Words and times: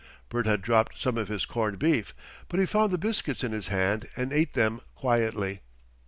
Bert 0.29 0.47
had 0.47 0.63
dropped 0.63 0.97
some 0.97 1.15
of 1.15 1.27
his 1.27 1.45
corned 1.45 1.77
beef, 1.77 2.15
but 2.49 2.59
he 2.59 2.65
found 2.65 2.91
the 2.91 2.97
biscuits 2.97 3.43
in 3.43 3.51
his 3.51 3.67
hand 3.67 4.07
and 4.15 4.33
ate 4.33 4.53
them 4.53 4.81
quietly. 4.95 5.61